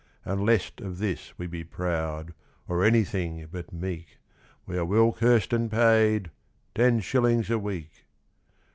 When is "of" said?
0.81-0.97